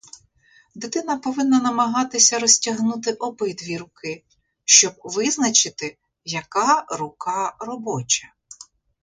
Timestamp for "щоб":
4.65-4.93